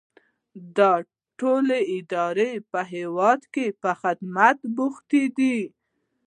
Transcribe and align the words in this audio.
دا 0.77 0.91
ټولې 1.39 1.79
ادارې 1.97 2.51
په 2.71 2.79
هیواد 2.93 3.41
کې 3.53 3.65
په 3.81 3.91
خدمت 4.01 4.57
بوختې 4.75 5.23
دي. 5.37 5.59